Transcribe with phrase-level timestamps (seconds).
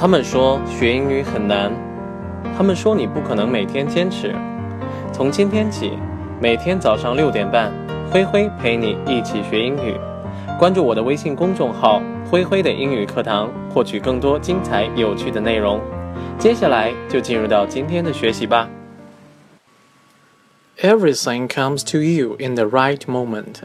[0.00, 1.72] 他们说学英语很难，
[2.56, 4.32] 他们说你不可能每天坚持。
[5.12, 5.98] 从今天起，
[6.40, 7.72] 每天早上六点半，
[8.08, 9.96] 灰灰陪你一起学英语。
[10.56, 12.00] 关注我的微信公众号
[12.30, 15.80] “灰灰的英语课堂”，获取更多精彩有趣的内容。
[16.38, 18.68] 接下来就进入到今天的学习吧。
[20.80, 23.62] Everything comes to you in the right moment.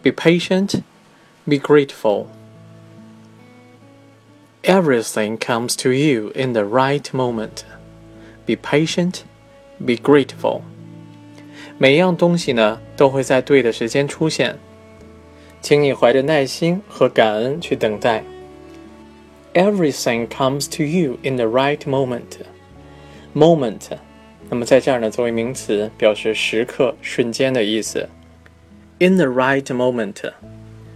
[0.00, 0.82] Be patient,
[1.44, 2.26] be grateful.
[4.63, 7.63] Everything comes to you in the right moment.
[8.45, 9.21] Be patient,
[9.79, 10.61] be grateful.
[11.77, 14.57] 每样东西呢都会在对的时间出现，
[15.61, 18.23] 请你怀着耐心和感恩去等待。
[19.53, 22.39] Everything comes to you in the right moment.
[23.33, 23.81] Moment，
[24.49, 28.09] 那么在这儿呢作为名词表示时刻、瞬间的意思。
[28.99, 30.33] In the right moment，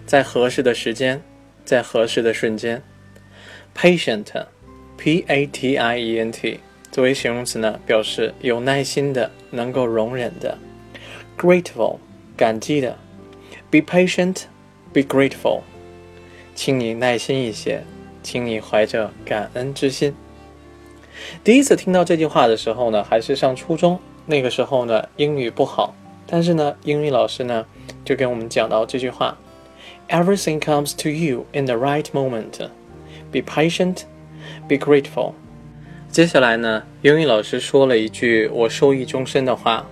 [0.05, 1.21] 在合适的时间，
[1.63, 2.83] 在合适的瞬间。
[3.80, 6.58] patient，p-a-t-i-e-n-t，
[6.90, 10.58] 作为形容词呢，表示有耐心的，能够容忍的。
[11.38, 11.98] grateful，
[12.36, 12.98] 感激的。
[13.70, 15.60] be patient，be grateful，
[16.56, 17.84] 请你耐心一些，
[18.20, 20.12] 请你怀着感恩之心。
[21.44, 25.94] 第一次听到这句话的时候呢，还是上初中，那个时候呢，英语不好，
[26.26, 27.64] 但是呢，英语老师呢
[28.04, 29.38] 就给我们讲到这句话
[30.08, 32.70] ：Everything comes to you in the right moment。
[33.31, 34.03] Be patient,
[34.67, 35.33] be grateful。
[36.09, 39.85] 接下来呢，英语老师说了一句我受益终身的话：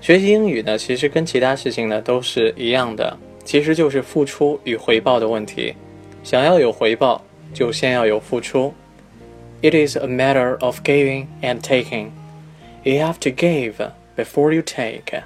[0.00, 5.74] 学习英语呢，其实跟其他事情呢都是一样的，其实就是付出与回报的问题。
[6.22, 8.74] 想要有回报，就先要有付出。
[9.62, 12.08] It is a matter of giving and taking.
[12.82, 13.74] You have to give
[14.16, 15.22] before you take.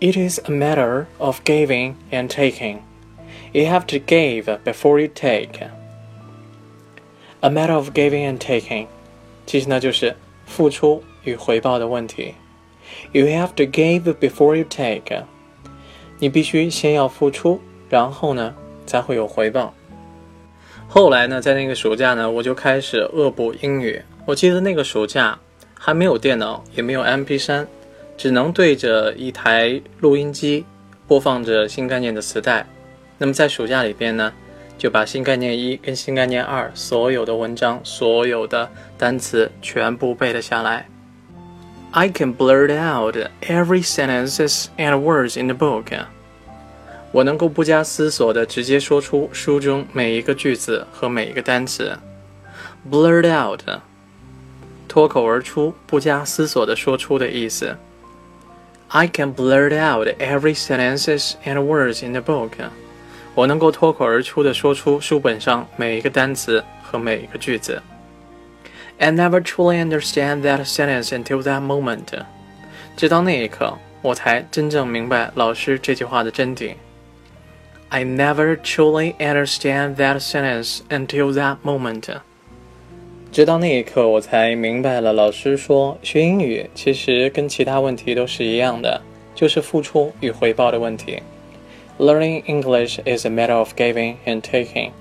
[0.00, 2.78] It is a matter of giving and taking.
[3.51, 5.67] You have to give before you take.
[7.41, 8.87] A matter of giving and taking，
[9.45, 12.33] 其实呢就是付出与回报的问题。
[13.11, 15.23] You have to give before you take。
[16.19, 17.59] 你必须先要付出，
[17.89, 19.73] 然后呢才会有回报。
[20.87, 24.01] 后来呢，在那个暑假呢，我就开始恶补英语。
[24.25, 25.37] 我记得那个暑假
[25.73, 27.67] 还没有电脑，也没有 MP3，
[28.17, 30.65] 只能对着一台录音机
[31.07, 32.65] 播放着新概念的磁带。
[33.17, 34.33] 那么在暑假里边呢，
[34.77, 40.87] 就把新概念一跟新概念二所有的文章、所有的单词全部背了下来。
[41.91, 45.85] I can blurt out every sentences and words in the book。
[47.13, 51.97] 我能够不加思索的直接说出书中每一个句子和每一个单词。
[52.91, 53.61] Blurt out，
[54.89, 57.77] 脱口而出、不加思索的说出的意思。
[58.89, 62.51] I can blurt out every sentences and words in the book。
[63.35, 67.81] 我能够脱口而出地说出书本上每一个单词和每一个句子。
[68.97, 72.23] I never truly understand that sentence until that moment。
[72.95, 76.75] 直到那一刻，我才真正明白老师这句话的真谛。
[77.89, 82.03] I never truly understand that sentence until that moment。
[83.33, 89.01] 直到那一刻，我才明白了老师说，学英语其实跟其他问题都是一样的，
[89.35, 91.21] 就是付出与回报的问题。
[91.98, 94.92] Learning English is a matter of giving and taking.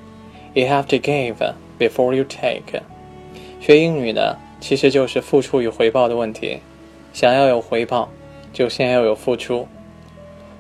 [0.54, 1.36] You have to give
[1.78, 2.82] before you take.
[3.62, 6.60] 学英语呢，其实就是付出与回报的问题。
[7.14, 8.10] 想要有回报，
[8.52, 9.68] 就先要有付出。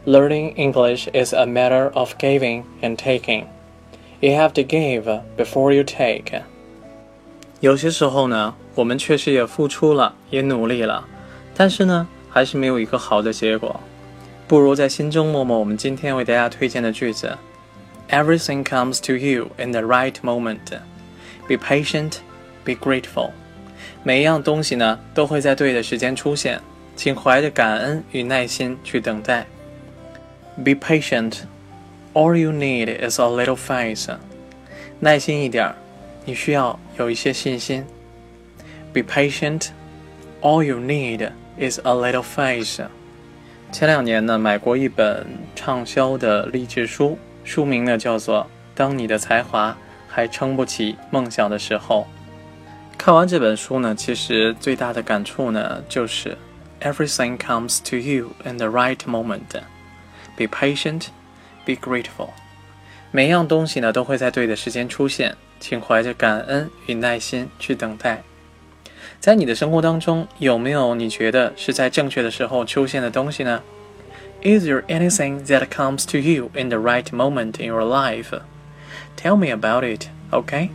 [0.05, 3.43] Learning English is a matter of giving and taking.
[4.21, 6.41] You have to give before you take.
[7.59, 11.05] 有些时候呢，我们确实也付出了，也努力了，
[11.53, 13.79] 但是呢，还是没有一个好的结果。
[14.47, 17.37] 不如在心中默默我们今天为大家推荐的句子：
[18.09, 20.79] Everything comes to you in the right moment.
[21.47, 22.17] Be patient,
[22.63, 23.31] be grateful.
[24.03, 26.61] 每一样东西呢都会在对的时间出现，
[26.95, 29.45] 请怀着感恩与耐心去等待。
[30.57, 31.41] Be patient.
[32.13, 34.17] All you need is a little faith.
[34.99, 35.73] 耐心一点，
[36.25, 37.85] 你需要有一些信心。
[38.91, 39.67] Be patient.
[40.41, 42.87] All you need is a little faith.
[43.74, 45.26] 前两年呢，买过一本
[45.56, 48.42] 畅销的励志书，书名呢叫做
[48.72, 49.76] 《当你的才华
[50.06, 52.06] 还撑不起梦想的时候》。
[52.96, 56.38] 看完这本书呢，其实最大的感触呢就是
[56.82, 59.60] Everything comes to you in the right moment.
[60.36, 61.06] Be patient,
[61.66, 62.28] be grateful.
[63.10, 68.22] 每样东西呢都会在对的时间出现，请怀着感恩与耐心去等待。
[69.24, 73.62] 在你的生活当中，有没有你觉得是在正确的时候出现的东西呢
[74.42, 78.38] ？Is there anything that comes to you in the right moment in your life?
[79.16, 80.68] Tell me about it OK。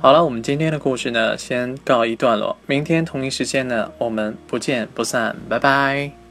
[0.00, 2.56] 好了，我们今天的故事呢，先告一段落。
[2.66, 5.36] 明天同一时间呢，我们不见不散。
[5.48, 6.25] 拜拜。